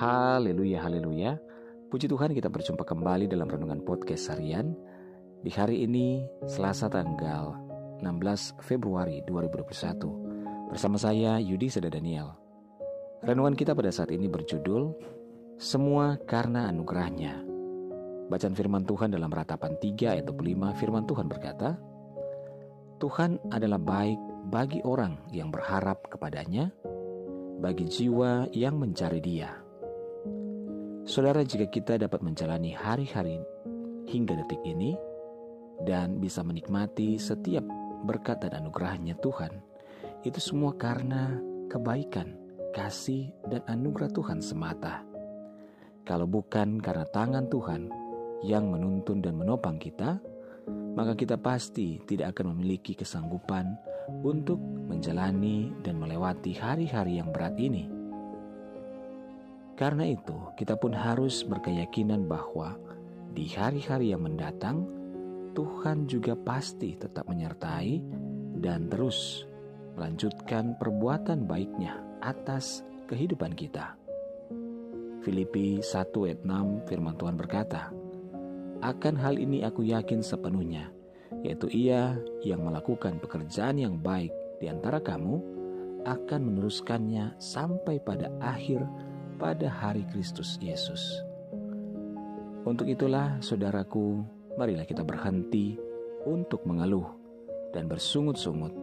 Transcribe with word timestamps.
Haleluya, 0.00 0.80
haleluya. 0.80 1.36
Puji 1.92 2.08
Tuhan 2.08 2.32
kita 2.32 2.48
berjumpa 2.48 2.88
kembali 2.88 3.28
dalam 3.28 3.44
Renungan 3.44 3.84
Podcast 3.84 4.32
Harian. 4.32 4.72
Di 5.44 5.52
hari 5.52 5.84
ini, 5.84 6.24
Selasa 6.48 6.88
tanggal 6.88 7.52
16 8.00 8.64
Februari 8.64 9.20
2021. 9.28 10.72
Bersama 10.72 10.96
saya, 10.96 11.36
Yudi 11.36 11.68
Seda 11.68 11.92
Daniel. 11.92 12.32
Renungan 13.20 13.52
kita 13.52 13.76
pada 13.76 13.92
saat 13.92 14.08
ini 14.08 14.24
berjudul, 14.24 14.88
Semua 15.60 16.16
Karena 16.24 16.72
Anugerahnya. 16.72 17.44
Bacaan 18.32 18.56
firman 18.56 18.88
Tuhan 18.88 19.12
dalam 19.12 19.28
ratapan 19.28 19.76
3 19.76 20.16
ayat 20.16 20.24
25 20.24 20.80
firman 20.80 21.04
Tuhan 21.04 21.28
berkata, 21.28 21.76
Tuhan 23.04 23.36
adalah 23.52 23.76
baik 23.76 24.48
bagi 24.48 24.80
orang 24.80 25.28
yang 25.28 25.52
berharap 25.52 26.08
kepadanya, 26.08 26.72
bagi 27.60 27.84
jiwa 27.84 28.48
yang 28.56 28.80
mencari 28.80 29.20
dia. 29.20 29.68
Saudara, 31.10 31.42
jika 31.42 31.66
kita 31.66 31.98
dapat 31.98 32.22
menjalani 32.22 32.70
hari-hari 32.70 33.42
hingga 34.06 34.38
detik 34.38 34.62
ini 34.62 34.94
dan 35.82 36.22
bisa 36.22 36.46
menikmati 36.46 37.18
setiap 37.18 37.66
berkat 38.06 38.46
dan 38.46 38.62
anugerahnya 38.62 39.18
Tuhan, 39.18 39.58
itu 40.22 40.38
semua 40.38 40.70
karena 40.78 41.34
kebaikan, 41.66 42.38
kasih, 42.70 43.26
dan 43.50 43.58
anugerah 43.66 44.06
Tuhan 44.14 44.38
semata. 44.38 45.02
Kalau 46.06 46.30
bukan 46.30 46.78
karena 46.78 47.02
tangan 47.10 47.50
Tuhan 47.50 47.90
yang 48.46 48.70
menuntun 48.70 49.18
dan 49.18 49.34
menopang 49.34 49.82
kita, 49.82 50.22
maka 50.94 51.18
kita 51.18 51.34
pasti 51.42 51.98
tidak 52.06 52.38
akan 52.38 52.54
memiliki 52.54 52.94
kesanggupan 52.94 53.66
untuk 54.22 54.62
menjalani 54.62 55.74
dan 55.82 55.98
melewati 55.98 56.54
hari-hari 56.54 57.18
yang 57.18 57.34
berat 57.34 57.58
ini. 57.58 57.99
Karena 59.80 60.04
itu, 60.04 60.36
kita 60.60 60.76
pun 60.76 60.92
harus 60.92 61.40
berkeyakinan 61.40 62.28
bahwa 62.28 62.76
di 63.32 63.48
hari-hari 63.48 64.12
yang 64.12 64.28
mendatang, 64.28 64.84
Tuhan 65.56 66.04
juga 66.04 66.36
pasti 66.36 67.00
tetap 67.00 67.24
menyertai 67.24 67.96
dan 68.60 68.92
terus 68.92 69.48
melanjutkan 69.96 70.76
perbuatan 70.76 71.48
baiknya 71.48 71.96
atas 72.20 72.84
kehidupan 73.08 73.56
kita. 73.56 73.96
Filipi 75.24 75.80
1 75.80 76.12
ayat 76.28 76.44
6 76.44 76.84
firman 76.84 77.16
Tuhan 77.16 77.40
berkata, 77.40 77.88
Akan 78.84 79.16
hal 79.16 79.40
ini 79.40 79.64
aku 79.64 79.80
yakin 79.80 80.20
sepenuhnya, 80.20 80.92
yaitu 81.40 81.72
ia 81.72 82.20
yang 82.44 82.68
melakukan 82.68 83.16
pekerjaan 83.16 83.80
yang 83.80 83.96
baik 83.96 84.32
di 84.60 84.68
antara 84.68 85.00
kamu 85.00 85.40
akan 86.04 86.40
meneruskannya 86.52 87.40
sampai 87.40 87.96
pada 88.00 88.28
akhir 88.44 88.84
pada 89.40 89.72
hari 89.72 90.04
Kristus 90.12 90.60
Yesus. 90.60 91.24
Untuk 92.68 92.84
itulah, 92.92 93.40
saudaraku, 93.40 94.20
marilah 94.60 94.84
kita 94.84 95.00
berhenti 95.00 95.80
untuk 96.28 96.68
mengeluh 96.68 97.08
dan 97.72 97.88
bersungut-sungut, 97.88 98.76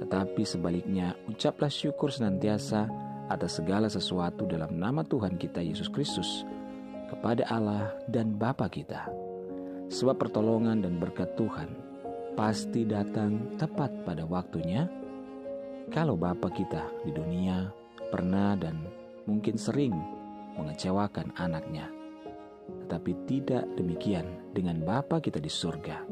tetapi 0.00 0.48
sebaliknya 0.48 1.12
ucaplah 1.28 1.68
syukur 1.68 2.08
senantiasa 2.08 2.88
atas 3.28 3.60
segala 3.60 3.92
sesuatu 3.92 4.48
dalam 4.48 4.80
nama 4.80 5.04
Tuhan 5.04 5.36
kita 5.36 5.60
Yesus 5.60 5.92
Kristus 5.92 6.48
kepada 7.12 7.44
Allah 7.52 7.92
dan 8.08 8.32
Bapa 8.40 8.72
kita. 8.72 9.12
Sebab 9.92 10.16
pertolongan 10.16 10.80
dan 10.80 10.96
berkat 10.96 11.36
Tuhan 11.36 11.68
pasti 12.32 12.88
datang 12.88 13.60
tepat 13.60 13.92
pada 14.08 14.24
waktunya 14.24 14.88
kalau 15.92 16.16
Bapak 16.16 16.56
kita 16.56 16.88
di 17.04 17.12
dunia 17.12 17.68
pernah 18.08 18.56
dan 18.56 19.01
mungkin 19.26 19.56
sering 19.56 19.94
mengecewakan 20.58 21.32
anaknya, 21.38 21.88
tetapi 22.86 23.12
tidak 23.26 23.64
demikian 23.74 24.26
dengan 24.52 24.82
Bapa 24.84 25.18
kita 25.18 25.40
di 25.40 25.48
surga. 25.48 26.04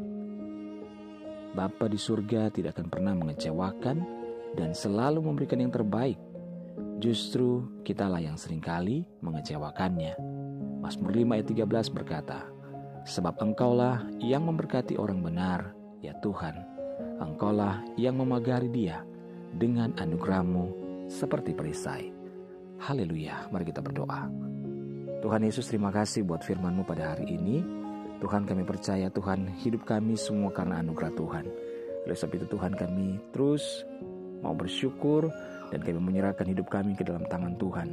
Bapa 1.50 1.90
di 1.90 1.98
surga 1.98 2.54
tidak 2.54 2.78
akan 2.78 2.88
pernah 2.88 3.14
mengecewakan 3.18 3.98
dan 4.54 4.70
selalu 4.70 5.22
memberikan 5.22 5.58
yang 5.58 5.74
terbaik. 5.74 6.18
Justru 7.00 7.66
kitalah 7.82 8.20
yang 8.22 8.36
sering 8.38 8.62
kali 8.62 9.02
mengecewakannya. 9.24 10.14
Mazmur 10.80 11.12
5 11.12 11.34
ayat 11.34 11.46
13 11.50 11.96
berkata, 11.96 12.40
Sebab 13.08 13.40
engkaulah 13.40 14.04
yang 14.20 14.44
memberkati 14.46 15.00
orang 15.00 15.24
benar, 15.24 15.72
ya 16.04 16.12
Tuhan. 16.20 16.54
Engkaulah 17.20 17.84
yang 17.96 18.20
memagari 18.20 18.68
dia 18.68 19.04
dengan 19.56 19.96
anugerahmu 19.96 20.72
seperti 21.08 21.56
perisai. 21.56 22.19
Haleluya, 22.80 23.44
mari 23.52 23.68
kita 23.68 23.84
berdoa. 23.84 24.24
Tuhan 25.20 25.44
Yesus 25.44 25.68
terima 25.68 25.92
kasih 25.92 26.24
buat 26.24 26.40
firman-Mu 26.40 26.88
pada 26.88 27.12
hari 27.12 27.36
ini. 27.36 27.60
Tuhan 28.24 28.48
kami 28.48 28.64
percaya 28.64 29.12
Tuhan 29.12 29.52
hidup 29.60 29.84
kami 29.84 30.16
semua 30.16 30.48
karena 30.48 30.80
anugerah 30.80 31.12
Tuhan. 31.12 31.44
Oleh 32.08 32.16
sebab 32.16 32.40
itu 32.40 32.48
Tuhan 32.48 32.72
kami 32.72 33.20
terus 33.36 33.84
mau 34.40 34.56
bersyukur 34.56 35.28
dan 35.68 35.84
kami 35.84 36.00
menyerahkan 36.00 36.48
hidup 36.48 36.72
kami 36.72 36.96
ke 36.96 37.04
dalam 37.04 37.28
tangan 37.28 37.52
Tuhan. 37.60 37.88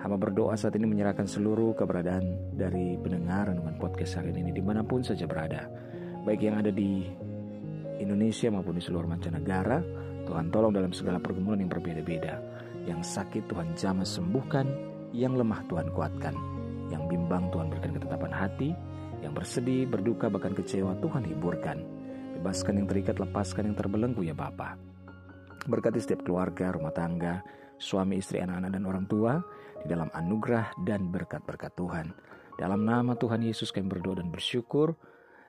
Hamba 0.00 0.16
berdoa 0.16 0.56
saat 0.56 0.72
ini 0.80 0.88
menyerahkan 0.88 1.28
seluruh 1.28 1.76
keberadaan 1.76 2.56
dari 2.56 2.96
pendengar 3.04 3.52
dengan 3.52 3.76
podcast 3.76 4.24
hari 4.24 4.32
ini 4.32 4.56
di 4.56 4.64
mana 4.64 4.80
pun 4.88 5.04
saja 5.04 5.28
berada. 5.28 5.68
Baik 6.24 6.48
yang 6.48 6.56
ada 6.56 6.72
di 6.72 7.04
Indonesia 8.00 8.48
maupun 8.48 8.72
di 8.72 8.80
seluruh 8.80 9.04
mancanegara, 9.04 9.84
Tuhan 10.24 10.48
tolong 10.48 10.72
dalam 10.72 10.96
segala 10.96 11.20
pergumulan 11.20 11.60
yang 11.60 11.68
berbeda-beda. 11.68 12.40
Yang 12.88 13.20
sakit 13.20 13.52
Tuhan 13.52 13.76
jamah 13.76 14.08
sembuhkan, 14.08 14.64
yang 15.12 15.36
lemah 15.36 15.60
Tuhan 15.68 15.92
kuatkan, 15.92 16.32
yang 16.88 17.04
bimbang 17.04 17.52
Tuhan 17.52 17.68
berikan 17.68 17.92
ketetapan 17.92 18.32
hati, 18.32 18.72
yang 19.20 19.36
bersedih, 19.36 19.84
berduka, 19.84 20.32
bahkan 20.32 20.56
kecewa 20.56 20.96
Tuhan 21.04 21.28
hiburkan. 21.28 21.84
Bebaskan 22.40 22.80
yang 22.80 22.86
terikat, 22.88 23.20
lepaskan 23.20 23.68
yang 23.68 23.76
terbelenggu 23.76 24.24
ya 24.24 24.32
Bapa. 24.32 24.80
Berkati 25.68 26.00
setiap 26.00 26.24
keluarga, 26.24 26.72
rumah 26.72 26.96
tangga, 26.96 27.44
suami, 27.76 28.24
istri, 28.24 28.40
anak-anak, 28.40 28.72
dan 28.72 28.84
orang 28.88 29.04
tua 29.04 29.32
di 29.84 29.86
dalam 29.92 30.08
anugerah 30.16 30.72
dan 30.88 31.12
berkat-berkat 31.12 31.76
Tuhan. 31.76 32.16
Dalam 32.56 32.88
nama 32.88 33.14
Tuhan 33.14 33.44
Yesus 33.44 33.68
kami 33.68 33.92
berdoa 33.92 34.18
dan 34.18 34.32
bersyukur. 34.32 34.96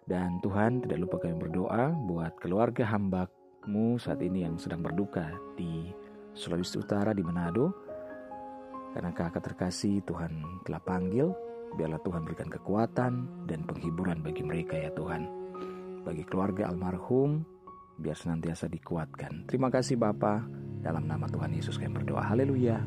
Dan 0.10 0.42
Tuhan 0.42 0.82
tidak 0.82 1.06
lupa 1.06 1.22
kami 1.22 1.38
berdoa 1.38 1.94
buat 1.94 2.34
keluarga 2.42 2.90
hamba 2.90 3.30
mu 3.70 4.02
saat 4.02 4.18
ini 4.26 4.42
yang 4.42 4.58
sedang 4.58 4.82
berduka 4.82 5.30
di 5.54 5.94
Sulawesi 6.40 6.80
Utara 6.80 7.12
di 7.12 7.20
Manado. 7.20 7.76
Karena 8.96 9.12
kakak 9.12 9.44
terkasih 9.44 10.02
Tuhan 10.08 10.64
telah 10.64 10.80
panggil, 10.80 11.30
biarlah 11.76 12.00
Tuhan 12.02 12.24
berikan 12.24 12.48
kekuatan 12.48 13.46
dan 13.46 13.60
penghiburan 13.68 14.24
bagi 14.24 14.42
mereka 14.42 14.80
ya 14.80 14.90
Tuhan. 14.96 15.28
Bagi 16.08 16.24
keluarga 16.26 16.72
almarhum, 16.72 17.44
biar 18.00 18.16
senantiasa 18.16 18.72
dikuatkan. 18.72 19.46
Terima 19.46 19.70
kasih 19.70 20.00
Bapa, 20.00 20.42
dalam 20.80 21.06
nama 21.06 21.28
Tuhan 21.28 21.54
Yesus 21.54 21.76
kami 21.76 22.02
berdoa. 22.02 22.24
Haleluya. 22.24 22.80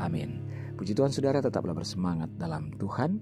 Amin. 0.00 0.42
Puji 0.74 0.96
Tuhan 0.96 1.14
saudara 1.14 1.38
tetaplah 1.38 1.76
bersemangat 1.76 2.34
dalam 2.34 2.74
Tuhan. 2.74 3.20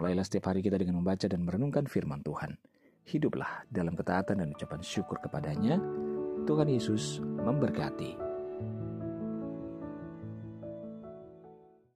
Mulailah 0.00 0.26
setiap 0.26 0.50
hari 0.50 0.64
kita 0.64 0.80
dengan 0.80 0.98
membaca 0.98 1.30
dan 1.30 1.46
merenungkan 1.46 1.86
firman 1.86 2.24
Tuhan. 2.26 2.58
Hiduplah 3.06 3.70
dalam 3.70 3.94
ketaatan 3.94 4.42
dan 4.42 4.50
ucapan 4.50 4.82
syukur 4.82 5.20
kepadanya 5.22 5.78
Tuhan 6.42 6.66
Yesus 6.66 7.22
memberkati. 7.22 8.21